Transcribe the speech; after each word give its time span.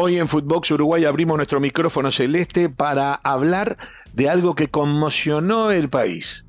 Hoy 0.00 0.16
en 0.16 0.28
Footbox 0.28 0.70
Uruguay 0.70 1.04
abrimos 1.06 1.38
nuestro 1.38 1.58
micrófono 1.58 2.12
celeste 2.12 2.68
para 2.68 3.14
hablar 3.14 3.76
de 4.12 4.30
algo 4.30 4.54
que 4.54 4.68
conmocionó 4.68 5.72
el 5.72 5.88
país. 5.88 6.46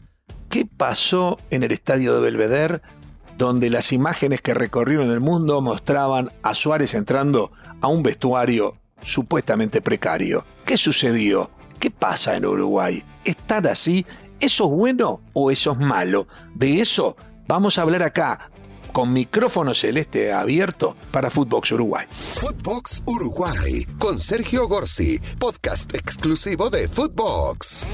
¿Qué 0.49 0.67
pasó 0.67 1.39
en 1.49 1.63
el 1.63 1.71
estadio 1.71 2.13
de 2.13 2.21
Belvedere, 2.21 2.81
donde 3.39 3.71
las 3.71 3.91
imágenes 3.91 4.41
que 4.41 4.53
recorrieron 4.53 5.09
el 5.09 5.19
mundo 5.19 5.63
mostraban 5.63 6.31
a 6.43 6.53
Suárez 6.53 6.93
entrando 6.93 7.51
a 7.81 7.87
un 7.87 8.03
vestuario 8.03 8.77
supuestamente 9.01 9.81
precario? 9.81 10.45
¿Qué 10.63 10.77
sucedió? 10.77 11.49
¿Qué 11.79 11.89
pasa 11.89 12.35
en 12.35 12.45
Uruguay? 12.45 13.03
¿Estar 13.25 13.65
así? 13.65 14.05
¿Eso 14.39 14.65
es 14.65 14.69
bueno 14.69 15.21
o 15.33 15.49
eso 15.49 15.71
es 15.71 15.79
malo? 15.79 16.27
De 16.53 16.79
eso 16.81 17.17
vamos 17.47 17.79
a 17.79 17.81
hablar 17.81 18.03
acá, 18.03 18.51
con 18.91 19.13
micrófono 19.13 19.73
celeste 19.73 20.31
abierto 20.31 20.95
para 21.11 21.29
Footbox 21.29 21.71
Uruguay. 21.71 22.05
Footbox 22.09 23.01
Uruguay 23.05 23.85
con 23.97 24.19
Sergio 24.19 24.67
Gorsi, 24.67 25.19
podcast 25.37 25.93
exclusivo 25.95 26.69
de 26.69 26.87
Footbox. 26.87 27.85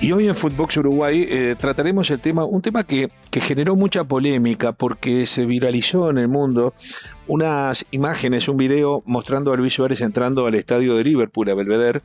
Y 0.00 0.12
hoy 0.12 0.28
en 0.28 0.34
Footbox 0.34 0.76
Uruguay 0.76 1.26
eh, 1.26 1.56
trataremos 1.58 2.10
el 2.10 2.20
tema, 2.20 2.44
un 2.44 2.60
tema 2.60 2.84
que, 2.84 3.10
que, 3.30 3.40
generó 3.40 3.74
mucha 3.74 4.04
polémica 4.04 4.72
porque 4.72 5.24
se 5.24 5.46
viralizó 5.46 6.10
en 6.10 6.18
el 6.18 6.28
mundo 6.28 6.74
unas 7.26 7.86
imágenes, 7.90 8.48
un 8.48 8.56
video 8.56 9.02
mostrando 9.06 9.52
a 9.52 9.56
Luis 9.56 9.72
Suárez 9.72 10.00
entrando 10.02 10.46
al 10.46 10.56
estadio 10.56 10.94
de 10.96 11.04
Liverpool, 11.04 11.48
a 11.48 11.54
Belvedere, 11.54 12.02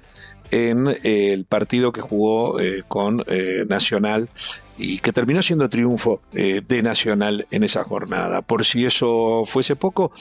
en 0.52 0.88
eh, 0.88 1.34
el 1.34 1.46
partido 1.46 1.92
que 1.92 2.02
jugó 2.02 2.60
eh, 2.60 2.84
con 2.88 3.24
Nacional 3.68 4.30
y 4.78 5.00
que 5.00 5.12
terminó 5.12 5.42
siendo 5.42 5.70
triunfo 5.70 6.22
de 6.32 6.82
Nacional 6.82 7.48
en 7.52 7.64
esa 7.64 7.84
jornada. 7.84 8.42
Por 8.42 8.66
si 8.66 8.86
eso 8.86 9.44
fuese 9.46 9.76
poco, 9.76 10.12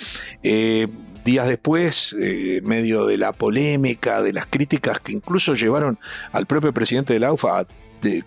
días 0.43 1.47
después, 1.47 2.17
en 2.19 2.65
medio 2.65 3.07
de 3.07 3.19
la 3.19 3.33
polémica, 3.33 4.21
de 4.21 4.33
las 4.33 4.47
críticas 4.47 4.99
que 5.01 5.13
incluso 5.13 5.55
llevaron 5.55 5.99
al 6.33 6.47
propio 6.47 6.73
presidente 6.73 7.13
de 7.13 7.21
la 7.21 7.33
UFA 7.33 7.61
a 7.61 7.67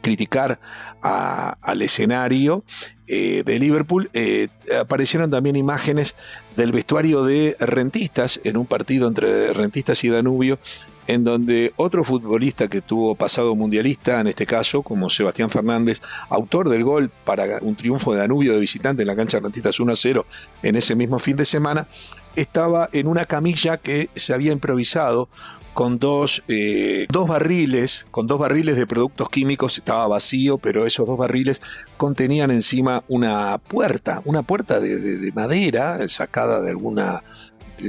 criticar 0.01 0.59
al 1.01 1.81
escenario 1.81 2.63
eh, 3.07 3.43
de 3.45 3.59
Liverpool, 3.59 4.09
eh, 4.13 4.47
aparecieron 4.79 5.31
también 5.31 5.55
imágenes 5.55 6.15
del 6.55 6.71
vestuario 6.71 7.23
de 7.23 7.55
rentistas 7.59 8.39
en 8.43 8.57
un 8.57 8.65
partido 8.65 9.07
entre 9.07 9.53
rentistas 9.53 10.03
y 10.03 10.09
Danubio, 10.09 10.59
en 11.07 11.23
donde 11.23 11.73
otro 11.77 12.03
futbolista 12.03 12.67
que 12.67 12.81
tuvo 12.81 13.15
pasado 13.15 13.55
mundialista, 13.55 14.19
en 14.19 14.27
este 14.27 14.45
caso, 14.45 14.81
como 14.81 15.09
Sebastián 15.09 15.49
Fernández, 15.49 16.01
autor 16.29 16.69
del 16.69 16.83
gol 16.83 17.11
para 17.25 17.59
un 17.61 17.75
triunfo 17.75 18.13
de 18.13 18.19
Danubio 18.19 18.53
de 18.53 18.59
visitante 18.59 19.03
en 19.03 19.07
la 19.07 19.15
cancha 19.15 19.37
de 19.37 19.43
rentistas 19.43 19.79
1 19.79 19.95
0 19.95 20.25
en 20.63 20.75
ese 20.75 20.95
mismo 20.95 21.19
fin 21.19 21.35
de 21.35 21.45
semana, 21.45 21.87
estaba 22.35 22.89
en 22.93 23.07
una 23.07 23.25
camilla 23.25 23.77
que 23.77 24.09
se 24.15 24.33
había 24.33 24.51
improvisado 24.51 25.29
con 25.73 25.99
dos, 25.99 26.43
eh, 26.47 27.07
dos 27.09 27.27
barriles, 27.27 28.07
con 28.11 28.27
dos 28.27 28.39
barriles 28.39 28.75
de 28.75 28.85
productos 28.85 29.29
químicos, 29.29 29.77
estaba 29.77 30.07
vacío, 30.07 30.57
pero 30.57 30.85
esos 30.85 31.07
dos 31.07 31.17
barriles 31.17 31.61
contenían 31.97 32.51
encima 32.51 33.03
una 33.07 33.57
puerta, 33.57 34.21
una 34.25 34.43
puerta 34.43 34.79
de, 34.79 35.31
madera 35.33 36.07
sacada 36.07 36.61
de 36.61 36.71
alguna 36.71 37.23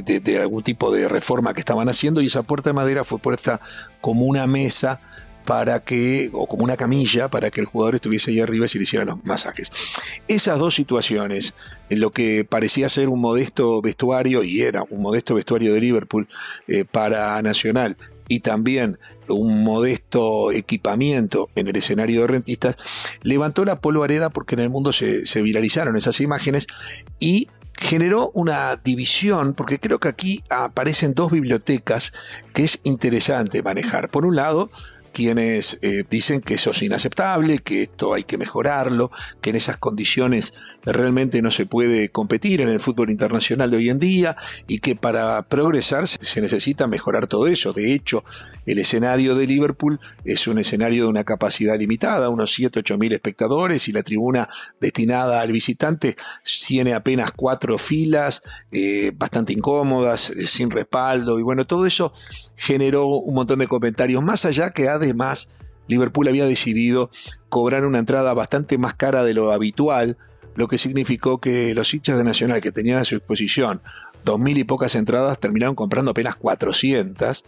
de, 0.01 0.39
algún 0.39 0.63
tipo 0.63 0.91
de 0.91 1.09
reforma 1.09 1.55
que 1.55 1.61
estaban 1.61 1.89
haciendo 1.89 2.21
y 2.21 2.27
esa 2.27 2.43
puerta 2.43 2.71
de 2.71 2.75
madera 2.75 3.05
fue 3.05 3.19
puesta 3.19 3.61
como 4.01 4.25
una 4.25 4.47
mesa 4.47 5.01
para 5.45 5.81
que, 5.81 6.31
o 6.33 6.47
como 6.47 6.65
una 6.65 6.77
camilla, 6.77 7.29
para 7.29 7.51
que 7.51 7.61
el 7.61 7.67
jugador 7.67 7.97
estuviese 7.97 8.31
ahí 8.31 8.41
arriba 8.41 8.67
y 8.67 8.69
se 8.69 8.79
le 8.79 8.85
hicieran 8.85 9.09
los 9.09 9.25
masajes. 9.25 9.71
Esas 10.29 10.59
dos 10.59 10.75
situaciones, 10.75 11.55
en 11.91 12.01
lo 12.01 12.11
que 12.11 12.45
parecía 12.45 12.89
ser 12.89 13.09
un 13.09 13.21
modesto 13.21 13.83
vestuario, 13.83 14.45
y 14.45 14.61
era 14.61 14.85
un 14.89 15.03
modesto 15.03 15.35
vestuario 15.35 15.75
de 15.75 15.81
Liverpool 15.81 16.29
eh, 16.69 16.85
para 16.85 17.41
Nacional, 17.43 17.97
y 18.29 18.41
también 18.41 18.99
un 19.29 19.65
modesto 19.65 20.53
equipamiento 20.53 21.51
en 21.55 21.67
el 21.67 21.77
escenario 21.77 22.23
de 22.23 22.27
rentistas, 22.29 22.77
levantó 23.23 23.65
la 23.65 23.81
polvareda 23.81 24.31
porque 24.31 24.55
en 24.55 24.61
el 24.61 24.71
mundo 24.71 24.93
se 24.93 25.43
viralizaron 25.43 25.97
esas 25.97 26.21
imágenes 26.21 26.67
y 27.19 27.49
generó 27.79 28.31
una 28.35 28.77
división, 28.77 29.55
porque 29.55 29.79
creo 29.79 29.99
que 29.99 30.09
aquí 30.09 30.43
aparecen 30.51 31.15
dos 31.15 31.33
bibliotecas 31.33 32.13
que 32.53 32.65
es 32.65 32.81
interesante 32.85 33.63
manejar. 33.63 34.11
Por 34.11 34.27
un 34.27 34.37
lado, 34.37 34.71
quienes 35.13 35.79
eh, 35.83 36.05
dicen 36.09 36.41
que 36.41 36.55
eso 36.55 36.71
es 36.71 36.83
inaceptable, 36.83 37.59
que 37.59 37.83
esto 37.83 38.15
hay 38.15 38.25
que 38.25 38.39
mejorarlo, 38.39 39.11
que 39.41 39.51
en 39.51 39.57
esas 39.57 39.77
condiciones 39.77 40.55
realmente 40.85 41.43
no 41.43 41.51
se 41.51 41.67
puede 41.67 42.09
competir 42.09 42.61
en 42.61 42.69
el 42.69 42.81
fútbol 42.81 43.11
internacional 43.11 43.71
de 43.71 43.77
hoy 43.77 43.91
en 43.91 43.99
día 43.99 44.37
y 44.67 44.79
que 44.79 44.97
para 44.97 45.43
progresar 45.43 46.09
se 46.09 46.41
necesita 46.41 46.87
mejorar 46.87 47.27
todo 47.27 47.47
eso. 47.47 47.73
De 47.73 47.93
hecho, 47.93 48.25
el 48.67 48.79
escenario 48.79 49.35
de 49.35 49.47
Liverpool 49.47 50.01
es 50.25 50.47
un 50.47 50.59
escenario 50.59 51.05
de 51.05 51.11
una 51.11 51.25
capacidad 51.25 51.79
limitada, 51.79 52.29
unos 52.29 52.53
7, 52.53 52.81
8 52.81 52.99
mil 52.99 53.13
espectadores 53.13 53.89
y 53.89 53.93
la 53.93 54.03
tribuna 54.03 54.49
destinada 54.81 55.41
al 55.41 55.53
visitante 55.53 56.17
tiene 56.67 56.95
apenas 56.95 57.33
cuatro 57.33 57.79
filas, 57.79 58.43
eh, 58.71 59.13
bastante 59.15 59.53
incómodas, 59.53 60.31
eh, 60.31 60.47
sin 60.47 60.71
respaldo 60.71 61.39
y 61.39 61.43
bueno, 61.43 61.67
todo 61.67 61.87
eso 61.87 62.13
generó 62.57 63.07
un 63.07 63.35
montón 63.35 63.59
de 63.59 63.67
comentarios, 63.67 64.23
más 64.23 64.45
allá 64.45 64.71
que 64.71 64.89
además 65.03 65.49
Liverpool 65.89 66.29
había 66.29 66.47
decidido 66.47 67.11
cobrar 67.49 67.85
una 67.85 67.99
entrada 67.99 68.33
bastante 68.35 68.79
más 68.79 68.95
cara 68.95 69.25
de 69.25 69.35
lo 69.35 69.53
habitual, 69.53 70.17
lo 70.55 70.69
que 70.69 70.79
significó 70.79 71.39
que 71.39 71.75
los 71.75 71.93
hinchas 71.93 72.17
de 72.17 72.25
Nacional 72.25 72.61
que 72.61 72.73
tenían 72.73 72.99
a 72.99 73.05
su 73.05 73.17
disposición 73.17 73.81
dos 74.25 74.39
mil 74.39 74.57
y 74.59 74.65
pocas 74.65 74.95
entradas 74.95 75.39
terminaron 75.39 75.75
comprando 75.75 76.13
apenas 76.13 76.37
400, 76.37 77.45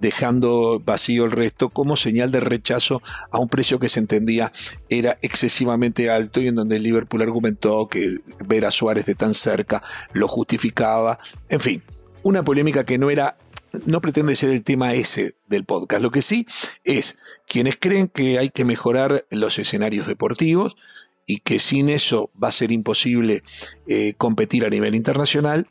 dejando 0.00 0.80
vacío 0.84 1.24
el 1.24 1.30
resto 1.30 1.70
como 1.70 1.96
señal 1.96 2.30
de 2.30 2.40
rechazo 2.40 3.02
a 3.30 3.38
un 3.38 3.48
precio 3.48 3.78
que 3.78 3.88
se 3.88 4.00
entendía 4.00 4.52
era 4.88 5.18
excesivamente 5.22 6.10
alto 6.10 6.40
y 6.40 6.48
en 6.48 6.54
donde 6.54 6.78
Liverpool 6.78 7.22
argumentó 7.22 7.88
que 7.88 8.18
ver 8.46 8.66
a 8.66 8.70
Suárez 8.70 9.06
de 9.06 9.14
tan 9.14 9.34
cerca 9.34 9.82
lo 10.12 10.28
justificaba. 10.28 11.18
En 11.48 11.60
fin, 11.60 11.82
una 12.22 12.44
polémica 12.44 12.84
que 12.84 12.98
no 12.98 13.10
era 13.10 13.36
no 13.86 14.00
pretende 14.00 14.36
ser 14.36 14.50
el 14.50 14.62
tema 14.62 14.94
ese 14.94 15.34
del 15.46 15.64
podcast. 15.64 16.02
Lo 16.02 16.10
que 16.10 16.22
sí 16.22 16.46
es 16.84 17.18
quienes 17.46 17.76
creen 17.76 18.08
que 18.08 18.38
hay 18.38 18.50
que 18.50 18.64
mejorar 18.64 19.26
los 19.30 19.58
escenarios 19.58 20.06
deportivos 20.06 20.76
y 21.26 21.40
que 21.40 21.60
sin 21.60 21.88
eso 21.88 22.30
va 22.42 22.48
a 22.48 22.52
ser 22.52 22.72
imposible 22.72 23.42
eh, 23.86 24.14
competir 24.16 24.64
a 24.64 24.70
nivel 24.70 24.94
internacional 24.94 25.68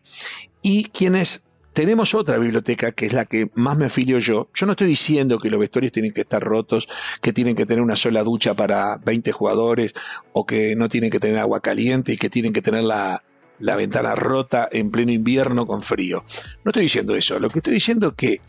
y 0.62 0.86
quienes 0.86 1.44
tenemos 1.74 2.16
otra 2.16 2.38
biblioteca 2.40 2.92
que 2.92 3.06
es 3.06 3.14
la 3.14 3.26
que 3.26 3.52
más 3.54 3.78
me 3.78 3.86
afilio 3.86 4.18
yo. 4.18 4.50
Yo 4.54 4.66
no 4.66 4.72
estoy 4.72 4.88
diciendo 4.88 5.38
que 5.38 5.50
los 5.50 5.60
vestuarios 5.60 5.92
tienen 5.92 6.12
que 6.12 6.22
estar 6.22 6.44
rotos, 6.44 6.88
que 7.22 7.34
tienen 7.34 7.56
que 7.56 7.68
tener 7.68 7.84
una 7.84 7.96
sola 7.96 8.24
ducha 8.24 8.56
para 8.56 8.98
20 8.98 9.32
jugadores 9.32 9.94
o 10.34 10.46
que 10.46 10.76
no 10.76 10.90
tienen 10.90 11.12
que 11.12 11.20
tener 11.20 11.38
agua 11.38 11.60
caliente 11.60 12.14
y 12.14 12.18
que 12.18 12.32
tienen 12.32 12.52
que 12.52 12.64
tener 12.64 12.84
la, 12.84 13.24
la 13.60 13.76
ventana 13.76 14.16
rota 14.16 14.68
en 14.72 14.92
pleno 14.92 15.12
invierno 15.12 15.66
con 15.66 15.82
frío. 15.82 16.24
No 16.64 16.70
estoy 16.70 16.84
diciendo 16.84 17.16
eso, 17.16 17.40
lo 17.40 17.50
que 17.50 17.60
estoy 17.60 17.74
diciendo 17.74 18.10
es 18.10 18.14
que 18.16 18.42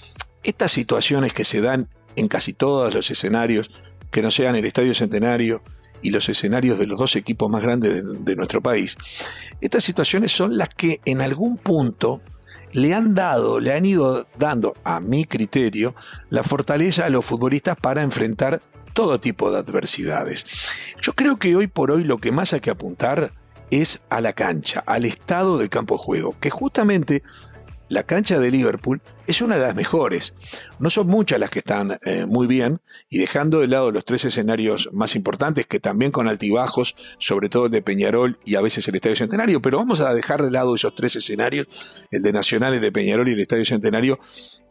estas 0.43 0.71
situaciones 0.71 1.33
que 1.33 1.45
se 1.45 1.61
dan 1.61 1.89
en 2.17 2.29
casi 2.29 2.53
todos 2.53 2.95
los 2.95 3.11
escenarios, 3.11 3.71
que 4.11 4.23
no 4.23 4.31
sean 4.31 4.57
el 4.57 4.65
Estadio 4.65 4.95
Centenario 4.95 5.63
y 6.03 6.11
los 6.11 6.29
escenarios 6.29 6.79
de 6.79 6.87
los 6.87 6.99
dos 6.99 7.17
equipos 7.17 7.51
más 7.51 7.63
grandes 7.63 8.03
de, 8.25 8.37
nuestro 8.37 8.63
país, 8.63 8.97
estas 9.61 9.85
situaciones 9.85 10.33
son 10.33 10.57
las 10.57 10.69
que 10.69 11.01
en 11.05 11.21
algún 11.21 11.59
punto 11.59 12.21
le 12.73 12.95
han 12.95 13.15
dado, 13.15 13.61
le 13.61 13.73
han 13.73 13.87
ido 13.87 14.27
dando, 14.39 14.75
a 14.85 15.01
mi 15.01 15.25
criterio, 15.25 15.95
la 16.29 16.43
fortaleza 16.43 17.07
a 17.07 17.11
los 17.11 17.25
futbolistas 17.25 17.77
para 17.77 18.03
enfrentar 18.03 18.61
todo 18.93 19.21
tipo 19.21 19.51
de 19.51 19.59
adversidades. 19.59 20.45
Yo 21.01 21.15
creo 21.15 21.37
que 21.37 21.57
hoy 21.57 21.67
por 21.67 21.91
hoy 21.91 22.05
lo 22.05 22.19
que 22.19 22.33
más 22.33 22.53
hay 22.53 22.61
que 22.61 22.71
apuntar 22.71 23.33
es 23.71 24.03
a 24.09 24.21
la 24.21 24.33
cancha, 24.33 24.83
al 24.87 25.05
estado 25.05 25.59
del 25.59 25.69
campo 25.69 25.97
de 25.97 26.03
juego, 26.03 26.37
que 26.41 26.51
justamente 26.51 27.23
la 27.89 28.03
cancha 28.03 28.39
de 28.39 28.51
Liverpool 28.51 29.01
es 29.27 29.41
una 29.41 29.57
de 29.57 29.63
las 29.63 29.75
mejores. 29.75 30.35
No 30.79 30.91
son 30.91 31.07
muchas 31.07 31.41
las 31.41 31.51
que 31.51 31.61
están 31.61 31.99
eh, 32.05 32.27
muy 32.27 32.47
bien 32.47 32.81
y 33.09 33.19
dejando 33.19 33.61
de 33.61 33.69
lado 33.69 33.91
los 33.91 34.05
tres 34.05 34.25
escenarios 34.25 34.91
más 34.93 35.17
importantes, 35.17 35.67
que 35.67 35.81
también 35.81 36.11
con 36.11 36.29
altibajos, 36.29 36.95
sobre 37.19 37.49
todo 37.49 37.67
el 37.67 37.73
de 37.73 37.83
Peñarol 37.83 38.39
y 38.45 38.57
a 38.57 38.61
veces 38.61 38.87
el 38.89 38.97
Estadio 38.97 39.17
Centenario, 39.17 39.63
pero 39.63 39.79
vamos 39.79 40.01
a 40.01 40.13
dejar 40.13 40.43
de 40.43 40.51
lado 40.51 40.75
esos 40.75 40.95
tres 40.95 41.17
escenarios, 41.17 41.67
el 42.11 42.23
de 42.23 42.33
Nacional, 42.33 42.75
el 42.75 42.81
de 42.81 42.93
Peñarol 42.93 43.29
y 43.29 43.33
el 43.33 43.41
Estadio 43.41 43.65
Centenario. 43.65 44.19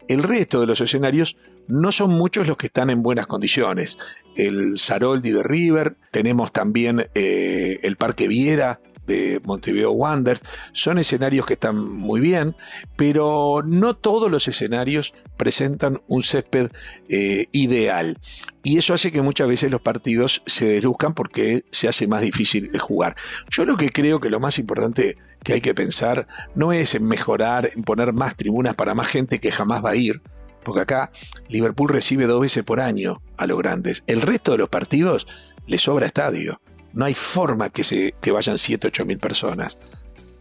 El 0.07 0.23
resto 0.23 0.61
de 0.61 0.67
los 0.67 0.79
escenarios 0.79 1.35
no 1.67 1.91
son 1.91 2.11
muchos 2.11 2.47
los 2.47 2.55
que 2.55 2.67
están 2.67 2.89
en 2.89 3.03
buenas 3.03 3.27
condiciones. 3.27 3.97
El 4.35 4.77
Saroldi 4.77 5.31
de 5.31 5.43
River, 5.43 5.97
tenemos 6.11 6.53
también 6.53 7.09
eh, 7.13 7.79
el 7.83 7.97
Parque 7.97 8.27
Viera 8.27 8.79
de 9.07 9.41
Montevideo 9.43 9.91
Wanderers. 9.91 10.41
Son 10.73 10.99
escenarios 10.99 11.45
que 11.45 11.53
están 11.53 11.77
muy 11.77 12.19
bien, 12.19 12.55
pero 12.95 13.63
no 13.65 13.95
todos 13.95 14.29
los 14.29 14.47
escenarios 14.47 15.13
presentan 15.37 16.01
un 16.07 16.21
césped 16.21 16.69
eh, 17.09 17.47
ideal. 17.51 18.17
Y 18.63 18.77
eso 18.77 18.93
hace 18.93 19.11
que 19.11 19.21
muchas 19.21 19.47
veces 19.47 19.71
los 19.71 19.81
partidos 19.81 20.43
se 20.45 20.65
deduzcan 20.65 21.13
porque 21.13 21.63
se 21.71 21.87
hace 21.87 22.07
más 22.07 22.21
difícil 22.21 22.77
jugar. 22.77 23.15
Yo 23.49 23.65
lo 23.65 23.77
que 23.77 23.89
creo 23.89 24.19
que 24.19 24.29
lo 24.29 24.39
más 24.39 24.59
importante 24.59 25.17
que 25.43 25.53
hay 25.53 25.61
que 25.61 25.73
pensar 25.73 26.27
no 26.55 26.73
es 26.73 26.93
en 26.93 27.05
mejorar, 27.05 27.71
en 27.75 27.83
poner 27.83 28.11
más 28.11 28.35
tribunas 28.35 28.75
para 28.75 28.93
más 28.93 29.07
gente 29.07 29.39
que 29.39 29.51
jamás 29.51 29.83
va 29.83 29.91
a 29.91 29.95
ir, 29.95 30.21
porque 30.63 30.81
acá 30.81 31.11
Liverpool 31.47 31.89
recibe 31.89 32.25
dos 32.25 32.41
veces 32.41 32.65
por 32.65 32.81
año 32.81 33.21
a 33.37 33.47
los 33.47 33.57
grandes. 33.57 34.03
El 34.05 34.21
resto 34.21 34.51
de 34.51 34.57
los 34.57 34.67
partidos 34.67 35.27
le 35.65 35.77
sobra 35.77 36.07
estadio. 36.07 36.59
No 36.93 37.05
hay 37.05 37.13
forma 37.13 37.69
que, 37.69 37.83
se, 37.83 38.15
que 38.21 38.31
vayan 38.31 38.57
7, 38.57 38.87
8 38.87 39.05
mil 39.05 39.17
personas. 39.17 39.77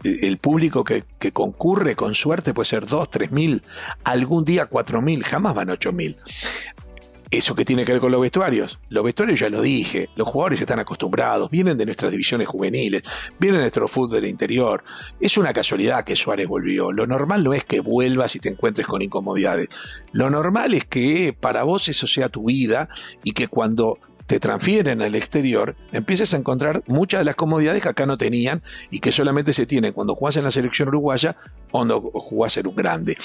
El 0.05 0.39
público 0.39 0.85
que, 0.85 1.05
que, 1.19 1.33
concurre 1.33 1.97
con 1.97 2.15
suerte 2.15 2.55
puede 2.55 2.67
ser 2.67 2.87
2, 2.87 3.11
3 3.11 3.33
mil, 3.33 3.63
algún 4.05 4.45
día 4.45 4.67
4 4.67 5.03
mil, 5.03 5.25
jamás 5.25 5.55
van 5.55 5.71
8 5.71 5.93
mil. 5.93 6.17
Eso 7.31 7.57
que 7.57 7.65
tiene 7.65 7.85
que 7.85 7.93
ver 7.93 8.01
con 8.01 8.13
los 8.13 8.21
vestuarios. 8.21 8.79
Los 8.89 9.03
vestuarios 9.03 9.41
ya 9.41 9.49
lo 9.49 9.61
dije, 9.61 10.09
los 10.15 10.29
jugadores 10.29 10.61
están 10.61 10.79
acostumbrados, 10.79 11.51
vienen 11.51 11.77
de 11.77 11.85
nuestras 11.85 12.13
divisiones 12.13 12.47
juveniles, 12.47 13.03
vienen 13.41 13.59
de 13.59 13.65
nuestro 13.65 13.89
fútbol 13.89 14.21
del 14.21 14.31
interior. 14.31 14.85
Es 15.19 15.37
una 15.37 15.53
casualidad 15.53 16.05
que 16.05 16.15
Suárez 16.15 16.47
volvió. 16.47 16.93
Lo 16.93 17.07
normal 17.07 17.43
no 17.43 17.53
es 17.53 17.65
que 17.65 17.81
vuelvas 17.81 18.37
y 18.37 18.39
te 18.39 18.49
encuentres 18.49 18.87
con 18.87 19.03
incomodidades. 19.03 19.69
Lo 20.13 20.31
normal 20.31 20.75
es 20.75 20.85
que 20.85 21.37
para 21.39 21.65
vos 21.65 21.89
eso 21.89 22.07
sea 22.07 22.29
tu 22.29 22.45
vida 22.45 22.89
y 23.25 23.33
que 23.33 23.49
cuando 23.49 23.99
te 24.27 24.41
transfieren 24.41 25.03
al 25.03 25.15
exterior, 25.15 25.77
empieces 25.93 26.35
a 26.35 26.37
encontrar 26.37 26.83
muchas 26.87 27.21
de 27.21 27.25
las 27.25 27.37
comodidades 27.37 27.83
que 27.83 27.89
acá 27.89 28.07
no 28.07 28.19
tenían 28.19 28.63
y 28.91 28.99
que 28.99 29.13
solamente 29.13 29.53
se 29.53 29.67
tienen 29.67 29.93
cuando 29.93 30.15
jugás 30.15 30.37
en 30.37 30.45
la 30.45 30.51
selección 30.51 30.89
uruguaya 30.89 31.37
o 31.69 31.71
cuando 31.71 32.01
jugás 32.01 32.57
en 32.57 32.67
un 32.67 32.75
grande. 32.75 33.17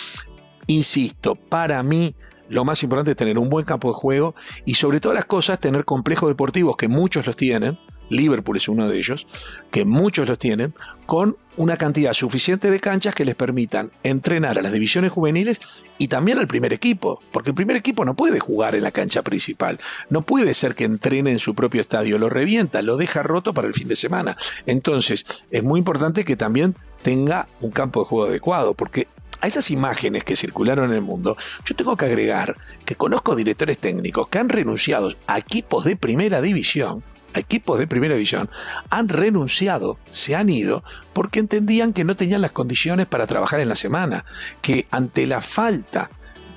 Insisto, 0.68 1.36
para 1.36 1.81
mí 1.81 2.15
lo 2.50 2.65
más 2.65 2.83
importante 2.83 3.12
es 3.12 3.18
tener 3.18 3.38
un 3.38 3.50
buen 3.50 3.65
campo 3.65 3.88
de 3.88 3.94
juego 3.95 4.36
y 4.65 4.75
sobre 4.75 5.00
todas 5.00 5.15
las 5.15 5.25
cosas 5.25 5.59
tener 5.59 5.86
complejos 5.86 6.30
deportivos 6.30 6.75
que 6.77 6.88
muchos 6.88 7.25
los 7.25 7.36
tienen, 7.36 7.80
Liverpool 8.11 8.57
es 8.57 8.67
uno 8.67 8.87
de 8.87 8.97
ellos, 8.97 9.25
que 9.71 9.85
muchos 9.85 10.27
los 10.27 10.37
tienen, 10.37 10.73
con 11.05 11.37
una 11.57 11.77
cantidad 11.77 12.13
suficiente 12.13 12.71
de 12.71 12.79
canchas 12.79 13.13
que 13.13 13.25
les 13.25 13.35
permitan 13.35 13.91
entrenar 14.03 14.57
a 14.57 14.61
las 14.61 14.71
divisiones 14.71 15.11
juveniles 15.11 15.59
y 15.97 16.07
también 16.07 16.39
al 16.39 16.47
primer 16.47 16.73
equipo, 16.73 17.21
porque 17.31 17.49
el 17.49 17.55
primer 17.55 17.75
equipo 17.75 18.05
no 18.05 18.15
puede 18.15 18.39
jugar 18.39 18.75
en 18.75 18.83
la 18.83 18.91
cancha 18.91 19.21
principal, 19.21 19.77
no 20.09 20.21
puede 20.21 20.53
ser 20.53 20.75
que 20.75 20.85
entrene 20.85 21.31
en 21.31 21.39
su 21.39 21.53
propio 21.55 21.81
estadio, 21.81 22.17
lo 22.17 22.29
revienta, 22.29 22.81
lo 22.81 22.97
deja 22.97 23.23
roto 23.23 23.53
para 23.53 23.67
el 23.67 23.73
fin 23.73 23.87
de 23.87 23.95
semana. 23.95 24.37
Entonces, 24.65 25.43
es 25.51 25.63
muy 25.63 25.79
importante 25.79 26.23
que 26.23 26.35
también 26.35 26.75
tenga 27.01 27.47
un 27.59 27.71
campo 27.71 28.01
de 28.01 28.05
juego 28.07 28.27
adecuado, 28.27 28.73
porque 28.73 29.07
a 29.41 29.47
esas 29.47 29.71
imágenes 29.71 30.23
que 30.23 30.35
circularon 30.35 30.91
en 30.91 30.97
el 30.97 31.01
mundo, 31.01 31.35
yo 31.65 31.75
tengo 31.75 31.97
que 31.97 32.05
agregar 32.05 32.55
que 32.85 32.95
conozco 32.95 33.35
directores 33.35 33.77
técnicos 33.79 34.27
que 34.29 34.37
han 34.37 34.49
renunciado 34.49 35.13
a 35.27 35.39
equipos 35.39 35.83
de 35.83 35.95
primera 35.95 36.41
división 36.41 37.03
equipos 37.33 37.79
de 37.79 37.87
primera 37.87 38.15
división 38.15 38.49
han 38.89 39.09
renunciado, 39.09 39.97
se 40.11 40.35
han 40.35 40.49
ido, 40.49 40.83
porque 41.13 41.39
entendían 41.39 41.93
que 41.93 42.03
no 42.03 42.15
tenían 42.15 42.41
las 42.41 42.51
condiciones 42.51 43.07
para 43.07 43.27
trabajar 43.27 43.59
en 43.59 43.69
la 43.69 43.75
semana, 43.75 44.25
que 44.61 44.87
ante 44.91 45.25
la 45.25 45.41
falta 45.41 46.09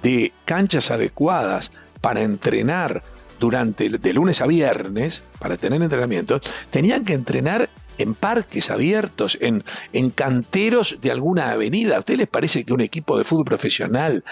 de 0.03 0.33
canchas 0.45 0.91
adecuadas 0.91 1.73
para 2.01 2.23
entrenar 2.23 3.03
durante 3.41 3.89
de 3.89 4.13
lunes 4.13 4.41
a 4.41 4.47
viernes, 4.47 5.25
para 5.39 5.57
tener 5.57 5.83
entrenamientos, 5.83 6.43
tenían 6.71 7.05
que 7.05 7.15
entrenar 7.15 7.71
en 7.99 8.15
parques 8.15 8.71
abiertos, 8.71 9.39
en, 9.41 9.65
en 9.93 10.11
canteros 10.11 10.99
de 11.01 11.11
alguna 11.11 11.51
avenida. 11.51 11.97
¿A 11.97 12.01
ustedes 12.01 12.21
les 12.21 12.29
parece 12.29 12.65
que 12.65 12.73
un 12.73 12.81
equipo 12.81 13.19
de 13.19 13.25
fútbol 13.25 13.45
profesional 13.45 14.25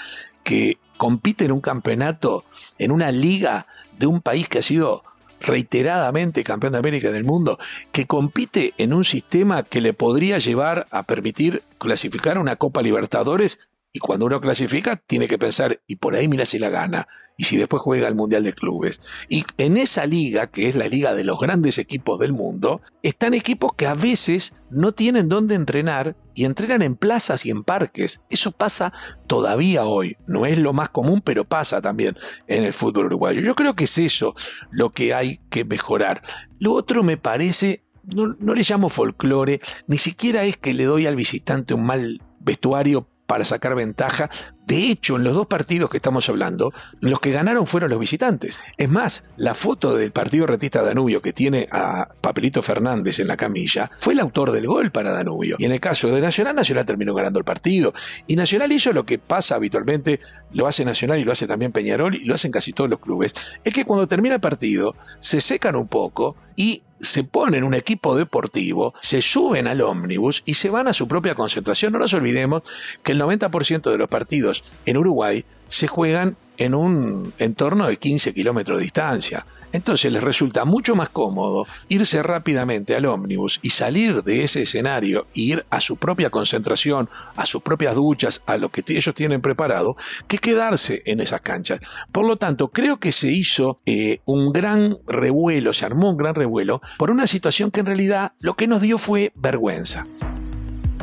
que 0.42 0.78
compite 0.96 1.44
en 1.44 1.52
un 1.52 1.60
campeonato, 1.60 2.44
en 2.78 2.90
una 2.90 3.12
liga 3.12 3.66
de 3.98 4.06
un 4.06 4.20
país 4.20 4.48
que 4.48 4.58
ha 4.58 4.62
sido 4.62 5.04
reiteradamente 5.42 6.44
campeón 6.44 6.72
de 6.72 6.78
América 6.78 7.10
del 7.10 7.24
mundo, 7.24 7.58
que 7.92 8.06
compite 8.06 8.74
en 8.78 8.92
un 8.92 9.04
sistema 9.04 9.62
que 9.62 9.80
le 9.80 9.92
podría 9.92 10.38
llevar 10.38 10.86
a 10.90 11.04
permitir 11.04 11.62
clasificar 11.78 12.38
una 12.38 12.56
Copa 12.56 12.82
Libertadores 12.82 13.58
y 13.92 13.98
cuando 13.98 14.26
uno 14.26 14.40
clasifica, 14.40 14.96
tiene 14.96 15.28
que 15.28 15.38
pensar, 15.38 15.80
y 15.86 15.96
por 15.96 16.16
ahí 16.16 16.26
mira 16.26 16.46
si 16.46 16.58
la 16.58 16.70
gana, 16.70 17.06
y 17.36 17.44
si 17.44 17.56
después 17.56 17.82
juega 17.82 18.08
el 18.08 18.14
Mundial 18.14 18.42
de 18.42 18.54
Clubes. 18.54 19.00
Y 19.28 19.44
en 19.58 19.76
esa 19.76 20.06
liga, 20.06 20.46
que 20.46 20.68
es 20.68 20.76
la 20.76 20.88
liga 20.88 21.14
de 21.14 21.24
los 21.24 21.38
grandes 21.38 21.76
equipos 21.78 22.18
del 22.18 22.32
mundo, 22.32 22.80
están 23.02 23.34
equipos 23.34 23.72
que 23.76 23.86
a 23.86 23.94
veces 23.94 24.54
no 24.70 24.92
tienen 24.92 25.28
dónde 25.28 25.54
entrenar 25.54 26.16
y 26.34 26.46
entrenan 26.46 26.80
en 26.80 26.96
plazas 26.96 27.44
y 27.44 27.50
en 27.50 27.64
parques. 27.64 28.22
Eso 28.30 28.52
pasa 28.52 28.92
todavía 29.26 29.84
hoy. 29.84 30.16
No 30.26 30.46
es 30.46 30.58
lo 30.58 30.72
más 30.72 30.88
común, 30.88 31.20
pero 31.20 31.44
pasa 31.44 31.82
también 31.82 32.16
en 32.46 32.64
el 32.64 32.72
fútbol 32.72 33.06
uruguayo. 33.06 33.42
Yo 33.42 33.54
creo 33.54 33.74
que 33.74 33.84
es 33.84 33.98
eso 33.98 34.34
lo 34.70 34.90
que 34.90 35.12
hay 35.12 35.38
que 35.50 35.64
mejorar. 35.64 36.22
Lo 36.58 36.72
otro 36.72 37.02
me 37.02 37.18
parece 37.18 37.82
no, 38.14 38.34
no, 38.40 38.54
le 38.54 38.64
llamo 38.68 38.88
folclore, 38.88 39.60
ni 39.86 39.96
siquiera 39.96 40.42
es 40.42 40.56
que 40.56 40.72
le 40.72 40.84
doy 40.84 41.06
al 41.06 41.14
visitante 41.14 41.72
un 41.72 41.86
mal 41.86 42.20
vestuario 42.40 43.06
para 43.32 43.46
sacar 43.46 43.74
ventaja. 43.74 44.28
De 44.66 44.90
hecho, 44.90 45.16
en 45.16 45.24
los 45.24 45.32
dos 45.32 45.46
partidos 45.46 45.88
que 45.88 45.96
estamos 45.96 46.28
hablando, 46.28 46.70
los 47.00 47.18
que 47.18 47.32
ganaron 47.32 47.66
fueron 47.66 47.88
los 47.88 47.98
visitantes. 47.98 48.60
Es 48.76 48.90
más, 48.90 49.24
la 49.38 49.54
foto 49.54 49.96
del 49.96 50.12
partido 50.12 50.46
retista 50.46 50.82
Danubio 50.82 51.22
que 51.22 51.32
tiene 51.32 51.66
a 51.72 52.10
Papelito 52.20 52.60
Fernández 52.60 53.20
en 53.20 53.28
la 53.28 53.38
camilla 53.38 53.90
fue 53.98 54.12
el 54.12 54.20
autor 54.20 54.52
del 54.52 54.66
gol 54.66 54.90
para 54.90 55.12
Danubio. 55.12 55.56
Y 55.58 55.64
en 55.64 55.72
el 55.72 55.80
caso 55.80 56.14
de 56.14 56.20
Nacional, 56.20 56.54
Nacional 56.54 56.84
terminó 56.84 57.14
ganando 57.14 57.38
el 57.38 57.46
partido. 57.46 57.94
Y 58.26 58.36
Nacional 58.36 58.70
hizo 58.70 58.92
lo 58.92 59.06
que 59.06 59.18
pasa 59.18 59.54
habitualmente, 59.54 60.20
lo 60.52 60.66
hace 60.66 60.84
Nacional 60.84 61.18
y 61.18 61.24
lo 61.24 61.32
hace 61.32 61.46
también 61.46 61.72
Peñarol 61.72 62.16
y 62.16 62.26
lo 62.26 62.34
hacen 62.34 62.52
casi 62.52 62.74
todos 62.74 62.90
los 62.90 63.00
clubes. 63.00 63.32
Es 63.64 63.72
que 63.72 63.86
cuando 63.86 64.06
termina 64.06 64.34
el 64.34 64.42
partido, 64.42 64.94
se 65.20 65.40
secan 65.40 65.74
un 65.74 65.88
poco 65.88 66.36
y 66.54 66.82
se 67.02 67.24
ponen 67.24 67.64
un 67.64 67.74
equipo 67.74 68.16
deportivo, 68.16 68.94
se 69.00 69.20
suben 69.20 69.66
al 69.66 69.80
ómnibus 69.80 70.42
y 70.46 70.54
se 70.54 70.70
van 70.70 70.88
a 70.88 70.92
su 70.92 71.08
propia 71.08 71.34
concentración. 71.34 71.92
No 71.92 71.98
nos 71.98 72.14
olvidemos 72.14 72.62
que 73.02 73.12
el 73.12 73.20
90% 73.20 73.90
de 73.90 73.98
los 73.98 74.08
partidos 74.08 74.64
en 74.86 74.96
Uruguay 74.96 75.44
se 75.68 75.88
juegan 75.88 76.36
en 76.56 76.74
un 76.74 77.32
entorno 77.38 77.86
de 77.86 77.96
15 77.96 78.34
kilómetros 78.34 78.78
de 78.78 78.84
distancia. 78.84 79.46
Entonces 79.72 80.12
les 80.12 80.22
resulta 80.22 80.64
mucho 80.64 80.94
más 80.94 81.08
cómodo 81.08 81.66
irse 81.88 82.22
rápidamente 82.22 82.94
al 82.94 83.06
ómnibus 83.06 83.58
y 83.62 83.70
salir 83.70 84.22
de 84.22 84.44
ese 84.44 84.62
escenario 84.62 85.26
e 85.34 85.40
ir 85.40 85.66
a 85.70 85.80
su 85.80 85.96
propia 85.96 86.30
concentración, 86.30 87.08
a 87.36 87.46
sus 87.46 87.62
propias 87.62 87.94
duchas, 87.94 88.42
a 88.46 88.58
lo 88.58 88.68
que 88.68 88.84
ellos 88.86 89.14
tienen 89.14 89.40
preparado, 89.40 89.96
que 90.28 90.38
quedarse 90.38 91.02
en 91.06 91.20
esas 91.20 91.40
canchas. 91.40 91.80
Por 92.12 92.26
lo 92.26 92.36
tanto, 92.36 92.68
creo 92.68 92.98
que 92.98 93.12
se 93.12 93.30
hizo 93.30 93.80
eh, 93.86 94.20
un 94.26 94.52
gran 94.52 94.98
revuelo, 95.06 95.72
se 95.72 95.86
armó 95.86 96.10
un 96.10 96.16
gran 96.18 96.34
revuelo 96.34 96.82
por 96.98 97.10
una 97.10 97.26
situación 97.26 97.70
que 97.70 97.80
en 97.80 97.86
realidad 97.86 98.32
lo 98.40 98.54
que 98.54 98.66
nos 98.66 98.82
dio 98.82 98.98
fue 98.98 99.32
vergüenza. 99.34 100.06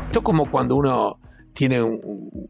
Esto 0.07 0.23
como 0.23 0.49
cuando 0.49 0.75
uno 0.75 1.19
tiene 1.59 1.81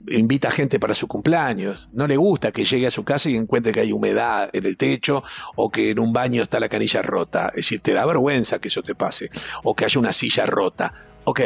invita 0.10 0.50
a 0.50 0.52
gente 0.52 0.80
para 0.80 0.94
su 0.94 1.08
cumpleaños. 1.08 1.90
No 1.94 2.06
le 2.06 2.16
gusta 2.16 2.52
que 2.52 2.64
llegue 2.64 2.86
a 2.86 2.92
su 2.92 3.04
casa 3.04 3.28
y 3.28 3.36
encuentre 3.36 3.72
que 3.72 3.80
hay 3.80 3.92
humedad 3.92 4.52
en 4.54 4.68
el 4.68 4.78
techo 4.78 5.24
o 5.56 5.72
que 5.72 5.90
en 5.90 5.98
un 5.98 6.14
baño 6.14 6.44
está 6.44 6.60
la 6.60 6.70
canilla 6.70 7.02
rota. 7.02 7.48
Es 7.48 7.66
decir, 7.66 7.80
te 7.80 7.94
da 7.94 8.06
vergüenza 8.06 8.60
que 8.60 8.68
eso 8.68 8.84
te 8.84 8.94
pase 8.94 9.32
o 9.64 9.74
que 9.74 9.86
haya 9.86 10.00
una 10.00 10.14
silla 10.14 10.46
rota. 10.46 10.94
Ok, 11.24 11.42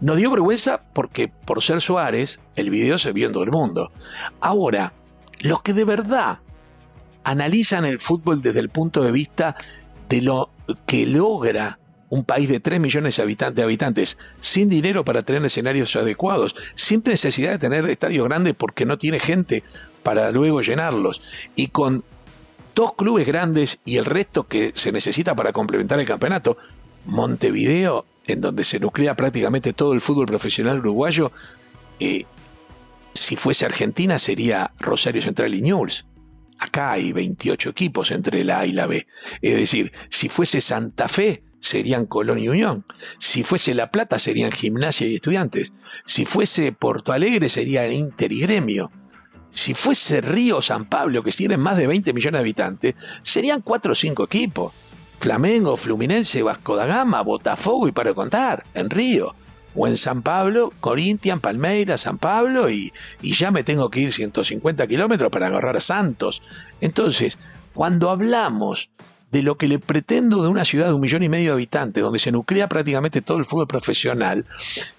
nos 0.00 0.18
dio 0.18 0.30
vergüenza 0.30 0.84
porque 0.92 1.26
por 1.26 1.64
ser 1.64 1.80
Suárez 1.80 2.38
el 2.54 2.70
video 2.70 2.96
se 2.96 3.12
vio 3.12 3.26
en 3.26 3.32
todo 3.32 3.42
el 3.42 3.50
mundo. 3.50 3.90
Ahora, 4.38 4.92
los 5.40 5.62
que 5.64 5.72
de 5.72 5.84
verdad 5.84 6.38
analizan 7.24 7.86
el 7.86 7.98
fútbol 7.98 8.40
desde 8.40 8.60
el 8.60 8.68
punto 8.68 9.02
de 9.02 9.10
vista 9.10 9.56
de 10.08 10.22
lo 10.22 10.50
que 10.86 11.06
logra 11.06 11.80
un 12.10 12.24
país 12.24 12.48
de 12.48 12.60
3 12.60 12.78
millones 12.80 13.16
de 13.16 13.62
habitantes, 13.62 14.18
sin 14.40 14.68
dinero 14.68 15.04
para 15.04 15.22
tener 15.22 15.44
escenarios 15.44 15.96
adecuados, 15.96 16.54
sin 16.74 17.02
necesidad 17.06 17.52
de 17.52 17.58
tener 17.58 17.86
estadios 17.86 18.26
grandes 18.26 18.54
porque 18.54 18.84
no 18.84 18.98
tiene 18.98 19.18
gente 19.18 19.62
para 20.02 20.30
luego 20.30 20.60
llenarlos, 20.60 21.22
y 21.54 21.68
con 21.68 22.04
dos 22.74 22.94
clubes 22.94 23.26
grandes 23.26 23.78
y 23.84 23.96
el 23.96 24.04
resto 24.04 24.46
que 24.46 24.72
se 24.74 24.92
necesita 24.92 25.34
para 25.34 25.52
complementar 25.52 25.98
el 26.00 26.06
campeonato, 26.06 26.56
Montevideo, 27.06 28.04
en 28.26 28.40
donde 28.40 28.64
se 28.64 28.78
nuclea 28.78 29.14
prácticamente 29.14 29.72
todo 29.72 29.92
el 29.92 30.00
fútbol 30.00 30.26
profesional 30.26 30.80
uruguayo, 30.80 31.32
eh, 31.98 32.24
si 33.14 33.36
fuese 33.36 33.66
Argentina 33.66 34.18
sería 34.18 34.72
Rosario 34.78 35.22
Central 35.22 35.54
y 35.54 35.62
Newell's. 35.62 36.04
Acá 36.60 36.92
hay 36.92 37.12
28 37.12 37.70
equipos 37.70 38.10
entre 38.10 38.44
la 38.44 38.60
A 38.60 38.66
y 38.66 38.72
la 38.72 38.86
B. 38.86 39.06
Es 39.40 39.54
decir, 39.56 39.90
si 40.10 40.28
fuese 40.28 40.60
Santa 40.60 41.08
Fe, 41.08 41.42
serían 41.58 42.04
Colón 42.04 42.38
y 42.38 42.48
Unión. 42.48 42.84
Si 43.18 43.42
fuese 43.42 43.74
La 43.74 43.90
Plata, 43.90 44.18
serían 44.18 44.52
Gimnasia 44.52 45.06
y 45.06 45.14
Estudiantes. 45.14 45.72
Si 46.04 46.26
fuese 46.26 46.72
Porto 46.72 47.14
Alegre, 47.14 47.48
serían 47.48 47.90
Inter 47.90 48.30
y 48.30 48.40
Gremio. 48.40 48.92
Si 49.50 49.72
fuese 49.72 50.20
Río 50.20 50.60
San 50.60 50.84
Pablo, 50.84 51.22
que 51.22 51.32
tienen 51.32 51.60
más 51.60 51.78
de 51.78 51.86
20 51.86 52.12
millones 52.12 52.38
de 52.38 52.42
habitantes, 52.42 52.94
serían 53.22 53.62
cuatro 53.62 53.92
o 53.92 53.96
cinco 53.96 54.24
equipos. 54.24 54.74
Flamengo, 55.18 55.78
Fluminense, 55.78 56.42
Vasco 56.42 56.76
da 56.76 56.84
Gama, 56.84 57.22
Botafogo 57.22 57.88
y 57.88 57.92
para 57.92 58.12
contar, 58.12 58.64
en 58.74 58.90
Río. 58.90 59.34
O 59.74 59.86
en 59.86 59.96
San 59.96 60.22
Pablo, 60.22 60.72
Corinthians, 60.80 61.40
Palmeiras, 61.40 62.02
San 62.02 62.18
Pablo 62.18 62.70
y, 62.70 62.92
y 63.22 63.34
ya 63.34 63.50
me 63.50 63.62
tengo 63.62 63.90
que 63.90 64.00
ir 64.00 64.12
150 64.12 64.86
kilómetros 64.86 65.30
para 65.30 65.46
agarrar 65.46 65.76
a 65.76 65.80
Santos. 65.80 66.42
Entonces, 66.80 67.38
cuando 67.74 68.10
hablamos 68.10 68.90
de 69.30 69.42
lo 69.42 69.56
que 69.56 69.68
le 69.68 69.78
pretendo 69.78 70.42
de 70.42 70.48
una 70.48 70.64
ciudad 70.64 70.88
de 70.88 70.92
un 70.92 71.00
millón 71.00 71.22
y 71.22 71.28
medio 71.28 71.50
de 71.50 71.54
habitantes, 71.54 72.02
donde 72.02 72.18
se 72.18 72.32
nuclea 72.32 72.68
prácticamente 72.68 73.22
todo 73.22 73.38
el 73.38 73.44
fútbol 73.44 73.68
profesional, 73.68 74.44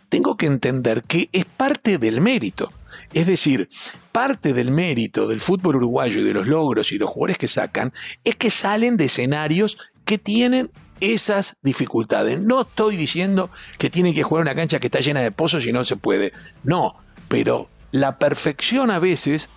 tengo 0.10 0.38
que 0.38 0.46
entender 0.46 1.04
que 1.04 1.30
es 1.32 1.46
parte 1.46 1.98
del 1.98 2.22
mérito. 2.22 2.72
Es 3.14 3.28
decir, 3.28 3.70
parte 4.12 4.54
del 4.54 4.72
mérito 4.72 5.28
del 5.28 5.40
fútbol 5.40 5.78
uruguayo 5.78 6.22
y 6.22 6.24
de 6.24 6.34
los 6.34 6.48
logros 6.48 6.92
y 6.92 6.98
los 6.98 7.10
jugadores 7.10 7.38
que 7.38 7.48
sacan 7.48 7.94
es 8.24 8.36
que 8.36 8.50
salen 8.50 8.98
de 8.98 9.06
escenarios 9.06 9.78
que 10.06 10.18
tienen 10.18 10.72
esas 11.02 11.58
dificultades. 11.62 12.40
No 12.40 12.62
estoy 12.62 12.96
diciendo 12.96 13.50
que 13.78 13.90
tienen 13.90 14.14
que 14.14 14.24
jugar 14.24 14.44
una 14.44 14.56
cancha 14.56 14.80
que 14.80 14.88
está 14.88 15.00
llena 15.00 15.22
de 15.22 15.32
pozos 15.32 15.66
y 15.66 15.74
no 15.74 15.84
se 15.84 15.98
puede. 15.98 16.32
No, 16.64 16.96
pero 17.28 17.68
la 17.92 18.18
perfección 18.18 18.92
a 18.92 19.00
veces 19.00 19.50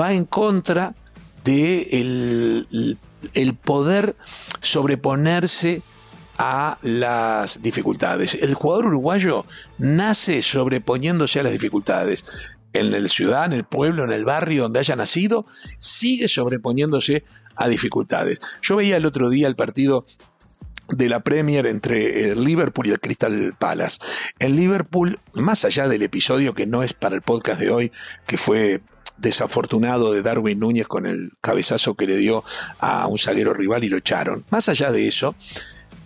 va 0.00 0.14
en 0.14 0.24
contra 0.24 0.94
de 1.44 2.96
el, 3.32 3.54
poder 3.54 4.16
sobreponerse 4.60 5.82
a 6.38 6.78
las 6.82 7.62
dificultades. 7.62 8.34
El 8.34 8.54
jugador 8.54 8.86
uruguayo 8.86 9.44
nace 9.78 10.42
sobreponiéndose 10.42 11.40
a 11.40 11.42
las 11.42 11.52
dificultades. 11.52 12.24
En 12.72 12.90
la 12.90 13.08
ciudad, 13.08 13.46
en 13.46 13.52
el 13.54 13.64
pueblo, 13.64 14.04
en 14.04 14.12
el 14.12 14.26
barrio 14.26 14.64
donde 14.64 14.80
haya 14.80 14.96
nacido, 14.96 15.46
sigue 15.78 16.28
sobreponiéndose 16.28 17.24
a 17.54 17.68
dificultades. 17.68 18.38
Yo 18.60 18.76
veía 18.76 18.98
el 18.98 19.06
otro 19.06 19.30
día 19.30 19.48
el 19.48 19.56
partido 19.56 20.04
de 20.88 21.08
la 21.08 21.20
Premier 21.20 21.66
entre 21.66 22.30
el 22.30 22.44
Liverpool 22.44 22.86
y 22.86 22.90
el 22.90 23.00
Crystal 23.00 23.54
Palace. 23.58 23.98
El 24.38 24.56
Liverpool, 24.56 25.18
más 25.34 25.64
allá 25.64 25.88
del 25.88 26.02
episodio 26.02 26.54
que 26.54 26.66
no 26.66 26.82
es 26.82 26.92
para 26.92 27.16
el 27.16 27.22
podcast 27.22 27.60
de 27.60 27.70
hoy, 27.70 27.92
que 28.26 28.36
fue 28.36 28.80
desafortunado 29.18 30.12
de 30.12 30.22
Darwin 30.22 30.58
Núñez 30.60 30.86
con 30.86 31.06
el 31.06 31.32
cabezazo 31.40 31.94
que 31.94 32.06
le 32.06 32.16
dio 32.16 32.44
a 32.78 33.06
un 33.06 33.18
zaguero 33.18 33.54
rival 33.54 33.84
y 33.84 33.88
lo 33.88 33.96
echaron. 33.96 34.44
Más 34.50 34.68
allá 34.68 34.92
de 34.92 35.08
eso, 35.08 35.34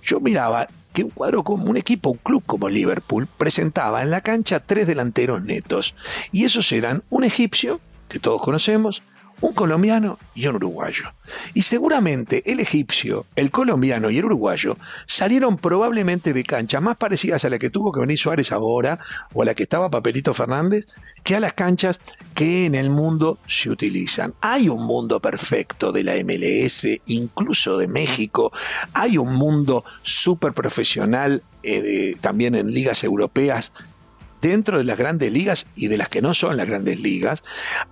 yo 0.03 0.21
miraba 0.21 0.69
que 0.93 1.05
un 1.05 1.11
cuadro 1.11 1.45
como 1.45 1.65
un 1.65 1.77
equipo, 1.77 2.11
un 2.11 2.19
club 2.19 2.43
como 2.47 2.69
Liverpool, 2.69 3.29
presentaba 3.39 4.03
en 4.03 4.11
la 4.11 4.23
cancha 4.23 4.61
tres 4.61 4.87
delanteros 4.87 5.43
netos. 5.43 5.95
Y 6.33 6.45
esos 6.45 6.71
eran 6.73 7.03
un 7.11 7.25
egipcio, 7.25 7.81
que 8.09 8.19
todos 8.19 8.43
conocemos, 8.43 9.03
un 9.41 9.53
colombiano 9.53 10.19
y 10.35 10.47
un 10.47 10.57
uruguayo. 10.57 11.13
Y 11.55 11.63
seguramente 11.63 12.51
el 12.51 12.61
egipcio, 12.61 13.27
el 13.37 13.51
colombiano 13.51 14.11
y 14.11 14.19
el 14.19 14.25
uruguayo 14.27 14.77
salieron 15.07 15.57
probablemente 15.57 16.33
de 16.33 16.43
canchas 16.43 16.83
más 16.83 16.97
parecidas 16.97 17.45
a 17.45 17.51
la 17.51 17.59
que 17.59 17.71
tuvo 17.71 17.93
que 17.93 18.01
venir 18.01 18.19
Suárez 18.19 18.53
ahora 18.53 18.99
o 19.33 19.43
a 19.43 19.45
la 19.45 19.55
que 19.55 19.63
estaba 19.63 19.91
Papelito 19.91 20.35
Fernández 20.35 20.87
que 21.23 21.37
a 21.37 21.41
las 21.41 21.53
canchas 21.53 22.01
que 22.35 22.67
en 22.67 22.75
el 22.75 22.91
mundo 22.91 23.39
se 23.47 23.71
utilizan. 23.71 24.35
Hay 24.41 24.69
un 24.69 24.85
mundo 24.85 25.21
perfecto 25.21 25.93
de 25.93 26.05
la 26.05 26.15
MLS, 26.25 26.87
incluso 27.07 27.79
de 27.79 27.89
México. 27.89 28.53
Hay 28.95 29.19
un 29.19 29.35
mundo 29.35 29.85
súper 30.03 30.53
profesional 30.53 31.43
eh, 31.63 32.17
también 32.21 32.55
en 32.55 32.73
ligas 32.73 33.05
europeas 33.05 33.73
dentro 34.41 34.79
de 34.79 34.85
las 34.85 34.99
grandes 34.99 35.33
ligas 35.33 35.67
y 35.75 35.89
de 35.89 35.97
las 35.97 36.09
que 36.09 36.23
no 36.23 36.35
son 36.35 36.57
las 36.57 36.67
grandes 36.67 37.01
ligas, 37.01 37.43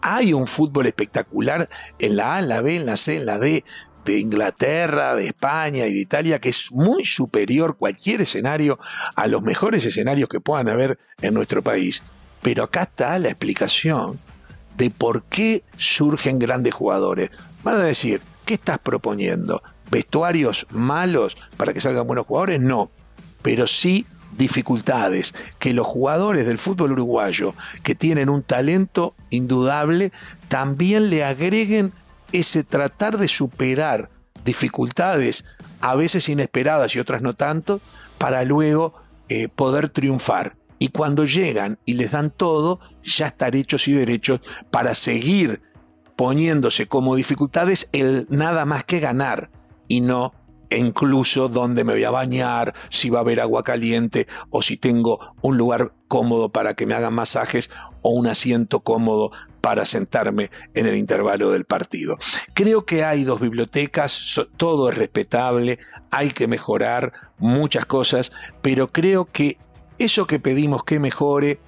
hay 0.00 0.32
un 0.32 0.46
fútbol 0.46 0.86
espectacular 0.86 1.68
en 1.98 2.16
la 2.16 2.36
A, 2.36 2.38
en 2.40 2.48
la 2.48 2.60
B, 2.60 2.76
en 2.76 2.86
la 2.86 2.96
C, 2.96 3.16
en 3.16 3.26
la 3.26 3.38
D 3.38 3.64
de 4.04 4.18
Inglaterra, 4.18 5.14
de 5.14 5.26
España 5.26 5.86
y 5.86 5.92
de 5.92 6.00
Italia, 6.00 6.40
que 6.40 6.48
es 6.48 6.72
muy 6.72 7.04
superior 7.04 7.76
cualquier 7.76 8.22
escenario 8.22 8.78
a 9.14 9.26
los 9.26 9.42
mejores 9.42 9.84
escenarios 9.84 10.30
que 10.30 10.40
puedan 10.40 10.68
haber 10.68 10.98
en 11.20 11.34
nuestro 11.34 11.62
país. 11.62 12.02
Pero 12.40 12.64
acá 12.64 12.84
está 12.84 13.18
la 13.18 13.28
explicación 13.28 14.18
de 14.78 14.90
por 14.90 15.24
qué 15.24 15.62
surgen 15.76 16.38
grandes 16.38 16.72
jugadores. 16.72 17.30
Van 17.62 17.74
a 17.74 17.84
decir, 17.84 18.22
¿qué 18.46 18.54
estás 18.54 18.78
proponiendo? 18.78 19.62
¿Vestuarios 19.90 20.66
malos 20.70 21.36
para 21.56 21.74
que 21.74 21.80
salgan 21.80 22.06
buenos 22.06 22.26
jugadores? 22.26 22.60
No, 22.60 22.90
pero 23.42 23.66
sí 23.66 24.06
dificultades, 24.36 25.34
que 25.58 25.72
los 25.72 25.86
jugadores 25.86 26.46
del 26.46 26.58
fútbol 26.58 26.92
uruguayo, 26.92 27.54
que 27.82 27.94
tienen 27.94 28.28
un 28.28 28.42
talento 28.42 29.14
indudable, 29.30 30.12
también 30.48 31.10
le 31.10 31.24
agreguen 31.24 31.92
ese 32.32 32.64
tratar 32.64 33.18
de 33.18 33.28
superar 33.28 34.10
dificultades, 34.44 35.44
a 35.80 35.94
veces 35.94 36.28
inesperadas 36.28 36.94
y 36.94 37.00
otras 37.00 37.22
no 37.22 37.34
tanto, 37.34 37.80
para 38.18 38.44
luego 38.44 38.94
eh, 39.28 39.48
poder 39.48 39.88
triunfar. 39.88 40.56
Y 40.78 40.88
cuando 40.88 41.24
llegan 41.24 41.78
y 41.84 41.94
les 41.94 42.12
dan 42.12 42.30
todo, 42.30 42.80
ya 43.02 43.26
estar 43.26 43.56
hechos 43.56 43.88
y 43.88 43.92
derechos 43.92 44.40
para 44.70 44.94
seguir 44.94 45.60
poniéndose 46.16 46.86
como 46.86 47.14
dificultades 47.14 47.88
el 47.92 48.26
nada 48.28 48.64
más 48.64 48.84
que 48.84 49.00
ganar 49.00 49.50
y 49.86 50.00
no 50.00 50.32
incluso 50.70 51.48
dónde 51.48 51.84
me 51.84 51.94
voy 51.94 52.04
a 52.04 52.10
bañar, 52.10 52.74
si 52.90 53.10
va 53.10 53.18
a 53.18 53.22
haber 53.22 53.40
agua 53.40 53.64
caliente 53.64 54.26
o 54.50 54.62
si 54.62 54.76
tengo 54.76 55.34
un 55.42 55.56
lugar 55.56 55.92
cómodo 56.08 56.50
para 56.50 56.74
que 56.74 56.86
me 56.86 56.94
hagan 56.94 57.14
masajes 57.14 57.70
o 58.02 58.10
un 58.10 58.26
asiento 58.26 58.80
cómodo 58.80 59.30
para 59.60 59.84
sentarme 59.84 60.50
en 60.74 60.86
el 60.86 60.96
intervalo 60.96 61.50
del 61.50 61.64
partido. 61.64 62.16
Creo 62.54 62.84
que 62.84 63.04
hay 63.04 63.24
dos 63.24 63.40
bibliotecas, 63.40 64.40
todo 64.56 64.88
es 64.88 64.96
respetable, 64.96 65.78
hay 66.10 66.30
que 66.30 66.46
mejorar 66.46 67.12
muchas 67.38 67.86
cosas, 67.86 68.32
pero 68.62 68.88
creo 68.88 69.26
que 69.26 69.58
eso 69.98 70.26
que 70.26 70.38
pedimos 70.38 70.84
que 70.84 71.00
mejore 71.00 71.60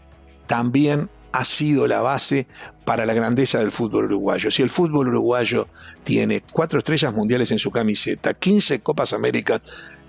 también 0.47 1.11
ha 1.33 1.45
sido 1.45 1.87
la 1.87 2.01
base 2.01 2.47
para 2.85 3.07
la 3.07 3.15
grandeza 3.15 3.59
del 3.59 3.71
fútbol 3.71 4.07
uruguayo. 4.07 4.51
Si 4.51 4.63
el 4.63 4.71
fútbol 4.71 5.09
uruguayo 5.09 5.69
tiene 6.05 6.43
cuatro 6.53 6.79
estrellas 6.79 7.15
mundiales 7.15 7.51
en 7.51 7.59
su 7.59 7.71
camiseta, 7.71 8.35
15 8.35 8.81
Copas 8.81 9.13
Américas 9.13 9.63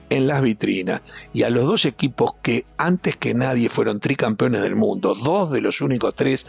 en 0.09 0.27
las 0.27 0.41
vitrinas 0.41 1.01
y 1.33 1.43
a 1.43 1.49
los 1.49 1.65
dos 1.65 1.85
equipos 1.85 2.33
que 2.41 2.65
antes 2.77 3.15
que 3.15 3.33
nadie 3.33 3.69
fueron 3.69 3.99
tricampeones 3.99 4.61
del 4.61 4.75
mundo, 4.75 5.15
dos 5.15 5.51
de 5.51 5.61
los 5.61 5.79
únicos 5.79 6.15
tres 6.15 6.45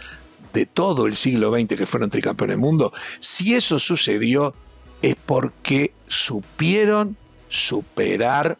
de 0.52 0.66
todo 0.66 1.06
el 1.06 1.14
siglo 1.14 1.54
XX 1.54 1.78
que 1.78 1.86
fueron 1.86 2.10
tricampeones 2.10 2.54
del 2.54 2.60
mundo, 2.60 2.92
si 3.20 3.54
eso 3.54 3.78
sucedió 3.78 4.54
es 5.00 5.16
porque 5.16 5.92
supieron 6.08 7.16
superar 7.48 8.58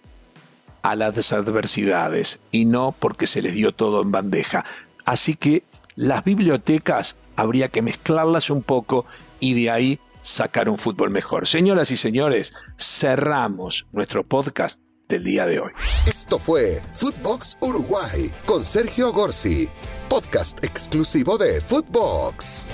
a 0.83 0.97
las 0.97 1.33
adversidades 1.33 2.41
y 2.51 2.65
no 2.65 2.95
porque 2.99 3.27
se 3.27 3.43
les 3.43 3.55
dio 3.55 3.73
todo 3.73 4.03
en 4.03 4.13
bandeja. 4.13 4.65
Así 5.05 5.37
que 5.37 5.63
las 5.97 6.25
bibliotecas 6.25 7.17
habría 7.37 7.69
que 7.69 7.83
mezclarlas 7.83 8.51
un 8.51 8.63
poco 8.63 9.07
y 9.41 9.55
de 9.55 9.71
ahí 9.71 10.01
sacar 10.23 10.69
un 10.69 10.79
fútbol 10.79 11.11
mejor. 11.11 11.47
Señoras 11.47 11.91
y 11.91 11.97
señores, 11.97 12.55
cerramos 12.79 13.87
nuestro 13.93 14.25
podcast 14.25 14.81
del 15.09 15.25
día 15.25 15.47
de 15.47 15.61
hoy. 15.61 15.73
Esto 16.07 16.39
fue 16.39 16.81
Footbox 16.95 17.59
Uruguay 17.61 18.31
con 18.47 18.65
Sergio 18.65 19.13
Gorsi, 19.13 19.69
podcast 20.09 20.63
exclusivo 20.65 21.37
de 21.37 21.61
Footbox. 21.61 22.67